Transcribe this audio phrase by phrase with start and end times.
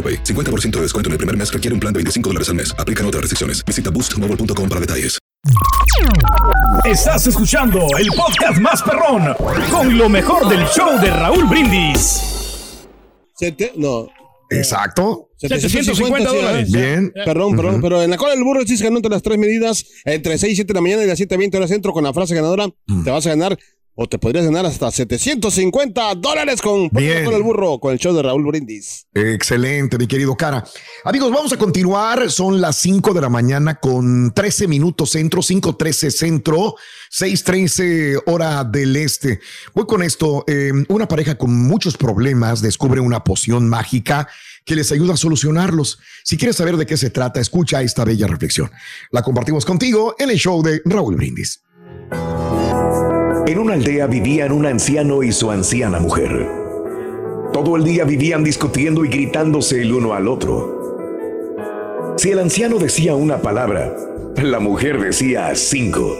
[0.00, 0.24] AroPay.
[0.24, 2.74] 50% de descuento en el primer mes requiere un plan de 25 dólares al mes.
[2.78, 3.62] Aplican otras restricciones.
[3.64, 5.18] Visita boostmobile.com para detalles.
[6.84, 9.34] Estás escuchando el podcast más perrón
[9.70, 12.20] con lo mejor del show de Raúl Brindis.
[13.34, 14.08] Sete- no.
[14.50, 15.30] Exacto.
[15.36, 16.70] 750 dólares.
[16.70, 17.12] Bien.
[17.24, 19.84] Perdón, perdón, pero en la cola del burro sí se ganó entre las tres medidas,
[20.04, 22.12] entre 6 y 7 de la mañana y las 7 20 horas centro con la
[22.12, 22.68] frase ganadora,
[23.04, 23.58] te vas a ganar
[23.94, 28.22] o te podrías ganar hasta 750 dólares con cola del burro con el show de
[28.22, 29.06] Raúl Brindis.
[29.12, 30.64] Excelente, mi querido cara.
[31.04, 32.30] Amigos, vamos a continuar.
[32.30, 36.76] Son las 5 de la mañana con 13 minutos centro, 5.13 centro,
[37.10, 39.40] 6.13 hora del este.
[39.74, 40.44] Voy con esto.
[40.46, 44.28] Eh, una pareja con muchos problemas descubre una poción mágica
[44.64, 45.98] que les ayuda a solucionarlos.
[46.24, 48.70] Si quieres saber de qué se trata, escucha esta bella reflexión.
[49.10, 51.62] La compartimos contigo en el show de Raúl Brindis.
[53.50, 56.48] En una aldea vivían un anciano y su anciana mujer.
[57.52, 62.14] Todo el día vivían discutiendo y gritándose el uno al otro.
[62.16, 63.92] Si el anciano decía una palabra,
[64.40, 66.16] la mujer decía cinco.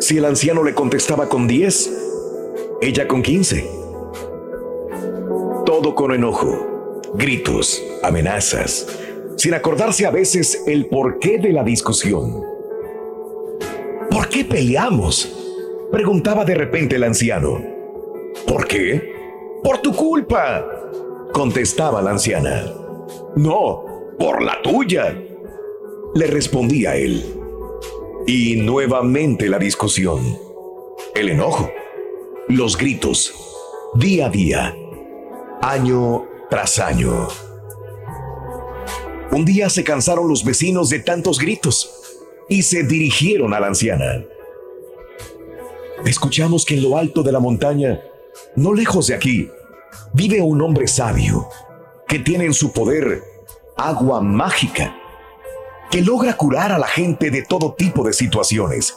[0.00, 1.88] Si el anciano le contestaba con diez,
[2.82, 3.64] ella con quince.
[5.64, 8.84] Todo con enojo, gritos, amenazas,
[9.36, 12.42] sin acordarse a veces el porqué de la discusión.
[14.10, 15.37] ¿Por qué peleamos?
[15.90, 17.62] Preguntaba de repente el anciano.
[18.46, 19.14] ¿Por qué?
[19.62, 20.66] Por tu culpa,
[21.32, 22.72] contestaba la anciana.
[23.36, 23.84] No,
[24.18, 25.16] por la tuya,
[26.14, 27.24] le respondía él.
[28.26, 30.20] Y nuevamente la discusión,
[31.14, 31.70] el enojo,
[32.48, 33.32] los gritos,
[33.94, 34.76] día a día,
[35.62, 37.28] año tras año.
[39.30, 44.24] Un día se cansaron los vecinos de tantos gritos y se dirigieron a la anciana.
[46.04, 48.00] Escuchamos que en lo alto de la montaña,
[48.56, 49.50] no lejos de aquí,
[50.12, 51.48] vive un hombre sabio
[52.06, 53.22] que tiene en su poder
[53.76, 54.96] agua mágica
[55.90, 58.94] que logra curar a la gente de todo tipo de situaciones.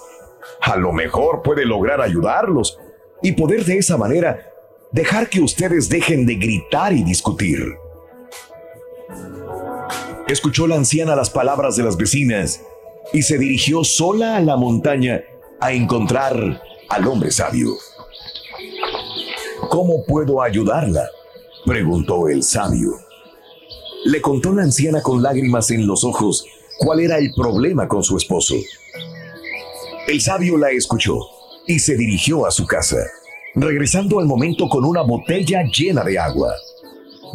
[0.62, 2.78] A lo mejor puede lograr ayudarlos
[3.22, 4.51] y poder de esa manera
[4.91, 7.78] dejar que ustedes dejen de gritar y discutir.
[10.28, 12.62] Escuchó la anciana las palabras de las vecinas
[13.13, 15.23] y se dirigió sola a la montaña
[15.59, 17.78] a encontrar al hombre sabio.
[19.69, 21.07] ¿Cómo puedo ayudarla?
[21.66, 22.91] preguntó el sabio.
[24.06, 26.46] Le contó la anciana con lágrimas en los ojos
[26.80, 28.56] cuál era el problema con su esposo.
[30.07, 31.18] El sabio la escuchó
[31.66, 32.97] y se dirigió a su casa,
[33.56, 36.53] regresando al momento con una botella llena de agua.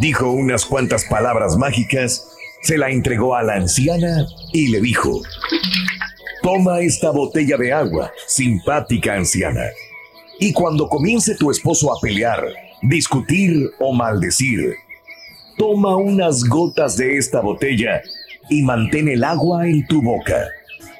[0.01, 2.29] Dijo unas cuantas palabras mágicas,
[2.61, 5.23] se la entregó a la anciana y le dijo,
[6.47, 9.65] Toma esta botella de agua, simpática anciana,
[10.39, 12.41] y cuando comience tu esposo a pelear,
[12.83, 14.77] discutir o maldecir,
[15.59, 18.01] toma unas gotas de esta botella
[18.49, 20.47] y mantén el agua en tu boca.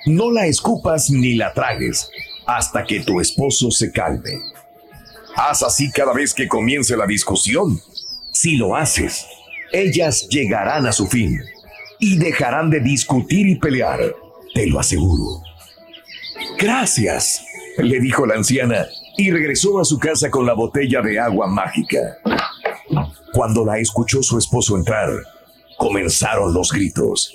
[0.05, 2.11] No la escupas ni la tragues
[2.45, 4.41] hasta que tu esposo se calme.
[5.37, 7.81] Haz así cada vez que comience la discusión.
[8.33, 9.25] Si lo haces,
[9.73, 11.41] ellas llegarán a su fin
[12.01, 14.26] y dejarán de discutir y pelear,
[14.57, 15.43] te lo aseguro.
[16.59, 17.45] Gracias,
[17.77, 18.87] le dijo la anciana
[19.19, 22.17] y regresó a su casa con la botella de agua mágica.
[23.35, 25.11] Cuando la escuchó su esposo entrar,
[25.77, 27.35] comenzaron los gritos.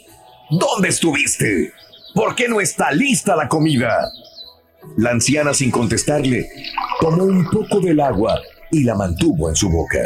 [0.50, 1.72] ¿Dónde estuviste?
[2.16, 4.12] ¿Por qué no está lista la comida?
[4.98, 6.50] La anciana, sin contestarle,
[7.00, 8.42] tomó un poco del agua
[8.72, 10.00] y la mantuvo en su boca.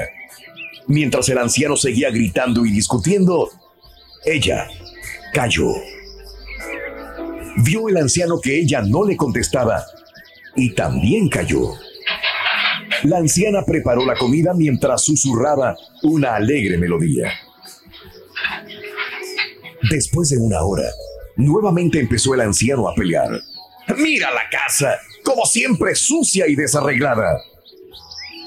[0.88, 3.50] Mientras el anciano seguía gritando y discutiendo,
[4.26, 4.68] ella
[5.34, 5.72] cayó.
[7.58, 9.86] Vio el anciano que ella no le contestaba
[10.56, 11.74] y también cayó.
[13.04, 17.32] La anciana preparó la comida mientras susurraba una alegre melodía.
[19.90, 20.86] Después de una hora,
[21.36, 23.42] Nuevamente empezó el anciano a pelear.
[23.98, 27.42] Mira la casa, como siempre sucia y desarreglada.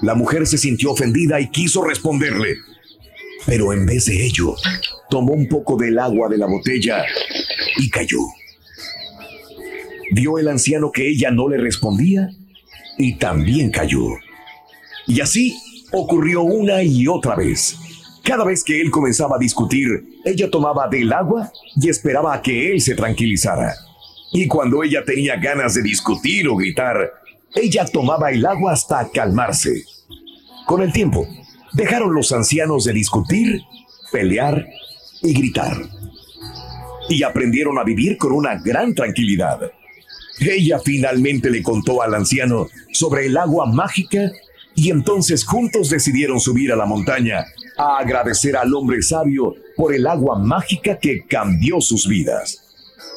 [0.00, 2.56] La mujer se sintió ofendida y quiso responderle.
[3.46, 4.54] Pero en vez de ello,
[5.10, 7.04] tomó un poco del agua de la botella
[7.76, 8.20] y cayó.
[10.12, 12.30] Vio el anciano que ella no le respondía
[12.96, 14.06] y también cayó.
[15.06, 15.56] Y así
[15.92, 17.76] ocurrió una y otra vez.
[18.22, 19.88] Cada vez que él comenzaba a discutir,
[20.24, 23.74] ella tomaba del agua y esperaba a que él se tranquilizara.
[24.32, 27.10] Y cuando ella tenía ganas de discutir o gritar,
[27.54, 29.84] ella tomaba el agua hasta calmarse.
[30.66, 31.26] Con el tiempo,
[31.72, 33.62] dejaron los ancianos de discutir,
[34.12, 34.66] pelear
[35.22, 35.78] y gritar.
[37.08, 39.72] Y aprendieron a vivir con una gran tranquilidad.
[40.40, 44.30] Ella finalmente le contó al anciano sobre el agua mágica
[44.74, 47.44] y entonces juntos decidieron subir a la montaña
[47.76, 52.64] a agradecer al hombre sabio por el agua mágica que cambió sus vidas.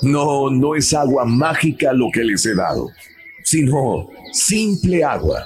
[0.01, 2.89] No, no es agua mágica lo que les he dado,
[3.43, 5.43] sino simple agua.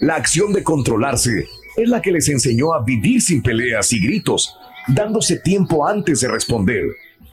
[0.00, 4.54] La acción de controlarse es la que les enseñó a vivir sin peleas y gritos,
[4.86, 6.84] dándose tiempo antes de responder,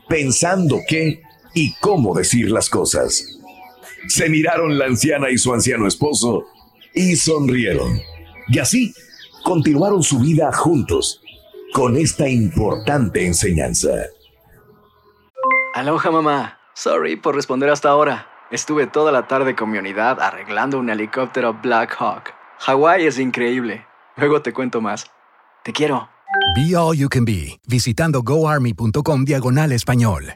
[0.09, 1.21] pensando qué
[1.53, 3.34] y cómo decir las cosas.
[4.07, 6.45] Se miraron la anciana y su anciano esposo
[6.93, 7.99] y sonrieron.
[8.47, 8.93] Y así
[9.43, 11.21] continuaron su vida juntos
[11.73, 13.89] con esta importante enseñanza.
[15.73, 16.59] Aloha mamá.
[16.73, 18.27] Sorry por responder hasta ahora.
[18.51, 22.33] Estuve toda la tarde con mi unidad arreglando un helicóptero Black Hawk.
[22.59, 23.85] Hawái es increíble.
[24.17, 25.05] Luego te cuento más.
[25.63, 26.09] Te quiero.
[26.55, 30.35] Be All You Can Be, visitando goarmy.com diagonal español.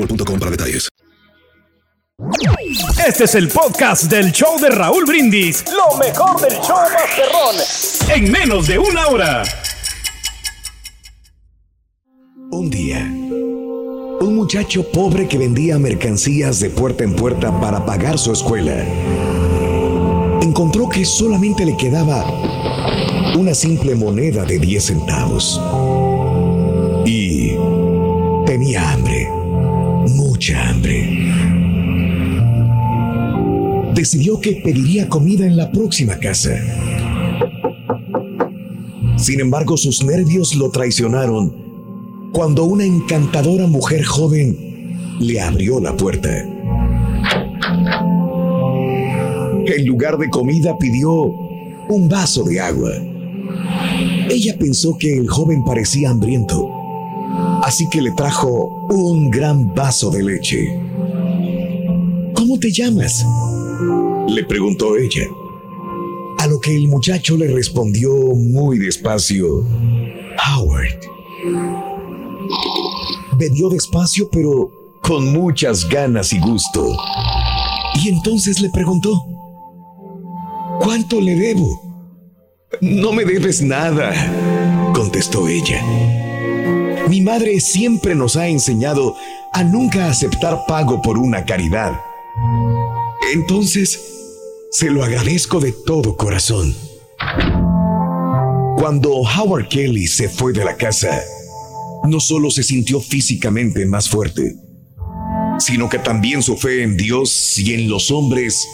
[0.00, 0.88] boostmobile.com para detalles.
[3.06, 5.64] Este es el podcast del show de Raúl Brindis.
[5.72, 7.56] Lo mejor del show Masterrón.
[8.14, 9.42] En menos de una hora.
[12.52, 18.32] Un día, un muchacho pobre que vendía mercancías de puerta en puerta para pagar su
[18.32, 18.84] escuela,
[20.42, 22.24] encontró que solamente le quedaba
[23.36, 25.60] una simple moneda de 10 centavos.
[27.06, 27.56] Y
[28.46, 29.19] tenía hambre,
[30.48, 31.32] hambre.
[33.94, 36.56] Decidió que pediría comida en la próxima casa.
[39.16, 44.56] Sin embargo, sus nervios lo traicionaron cuando una encantadora mujer joven
[45.20, 46.30] le abrió la puerta.
[49.66, 51.12] En lugar de comida pidió
[51.88, 52.92] un vaso de agua.
[54.30, 56.79] Ella pensó que el joven parecía hambriento,
[57.62, 60.80] así que le trajo un gran vaso de leche.
[62.34, 63.24] ¿Cómo te llamas?
[64.28, 65.26] le preguntó ella.
[66.38, 69.64] A lo que el muchacho le respondió muy despacio,
[70.56, 71.00] Howard.
[73.38, 74.70] Bebió despacio pero
[75.02, 76.96] con muchas ganas y gusto.
[78.02, 79.22] Y entonces le preguntó,
[80.80, 81.80] ¿cuánto le debo?
[82.80, 84.12] No me debes nada,
[84.94, 85.82] contestó ella.
[87.10, 89.16] Mi madre siempre nos ha enseñado
[89.52, 92.00] a nunca aceptar pago por una caridad.
[93.34, 93.98] Entonces,
[94.70, 96.72] se lo agradezco de todo corazón.
[98.78, 101.20] Cuando Howard Kelly se fue de la casa,
[102.04, 104.54] no solo se sintió físicamente más fuerte,
[105.58, 108.64] sino que también su fe en Dios y en los hombres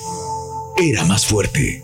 [0.76, 1.83] era más fuerte.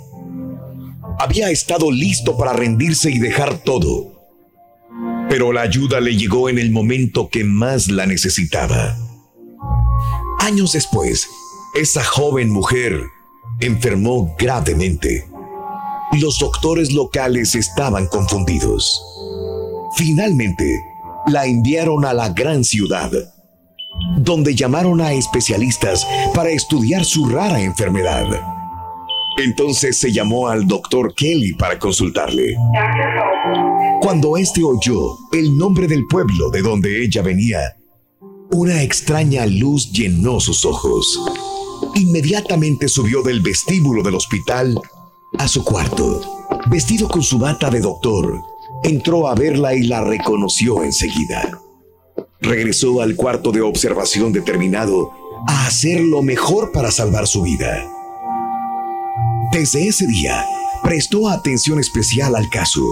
[1.19, 4.22] Había estado listo para rendirse y dejar todo,
[5.33, 8.99] pero la ayuda le llegó en el momento que más la necesitaba.
[10.41, 11.27] Años después,
[11.75, 13.01] esa joven mujer
[13.59, 15.27] enfermó gravemente.
[16.21, 19.03] Los doctores locales estaban confundidos.
[19.97, 20.79] Finalmente,
[21.27, 23.11] la enviaron a la gran ciudad,
[24.19, 28.27] donde llamaron a especialistas para estudiar su rara enfermedad.
[29.39, 32.55] Entonces se llamó al doctor Kelly para consultarle.
[34.01, 37.77] Cuando éste oyó el nombre del pueblo de donde ella venía,
[38.51, 41.19] una extraña luz llenó sus ojos.
[41.95, 44.79] Inmediatamente subió del vestíbulo del hospital
[45.39, 46.21] a su cuarto.
[46.67, 48.41] Vestido con su bata de doctor,
[48.85, 51.59] entró a verla y la reconoció enseguida.
[52.41, 55.13] regresó al cuarto de observación determinado
[55.47, 57.87] a hacer lo mejor para salvar su vida.
[59.53, 60.47] Desde ese día,
[60.83, 62.83] prestó atención especial al caso.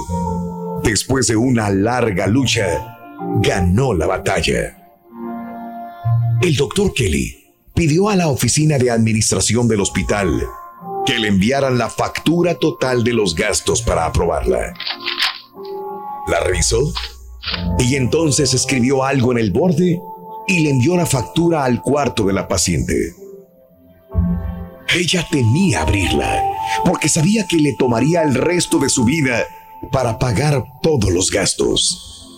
[0.85, 2.99] Después de una larga lucha,
[3.40, 4.76] ganó la batalla.
[6.43, 10.29] El doctor Kelly pidió a la oficina de administración del hospital
[11.07, 14.75] que le enviaran la factura total de los gastos para aprobarla.
[16.29, 16.93] La revisó
[17.79, 19.99] y entonces escribió algo en el borde
[20.47, 23.14] y le envió la factura al cuarto de la paciente.
[24.95, 26.50] Ella temía abrirla
[26.85, 29.47] porque sabía que le tomaría el resto de su vida
[29.93, 32.29] para pagar todos los gastos.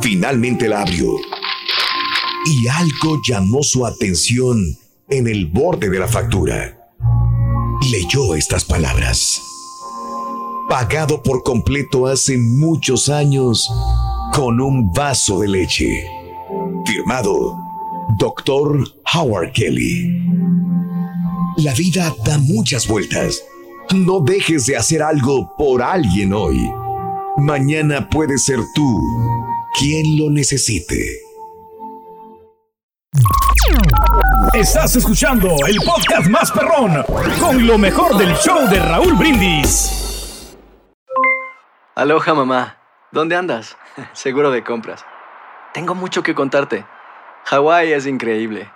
[0.00, 1.16] Finalmente la abrió
[2.46, 4.58] y algo llamó su atención
[5.08, 6.76] en el borde de la factura.
[7.90, 9.40] Leyó estas palabras.
[10.68, 13.68] Pagado por completo hace muchos años
[14.32, 16.06] con un vaso de leche.
[16.84, 17.56] Firmado,
[18.18, 18.84] Dr.
[19.14, 20.35] Howard Kelly.
[21.56, 23.42] La vida da muchas vueltas.
[23.94, 26.70] No dejes de hacer algo por alguien hoy.
[27.38, 29.00] Mañana puede ser tú
[29.78, 31.00] quien lo necesite.
[34.52, 37.02] Estás escuchando el podcast más perrón
[37.40, 40.54] con lo mejor del show de Raúl Brindis.
[41.94, 42.76] Aloha mamá,
[43.12, 43.78] ¿dónde andas?
[44.12, 45.06] Seguro de compras.
[45.72, 46.84] Tengo mucho que contarte.
[47.44, 48.75] Hawái es increíble.